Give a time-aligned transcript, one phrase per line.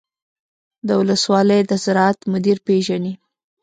[0.87, 3.13] د ولسوالۍ د زراعت مدیر پیژنئ؟